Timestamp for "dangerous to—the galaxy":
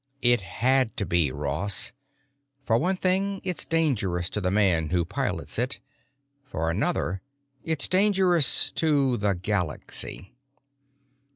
7.87-10.33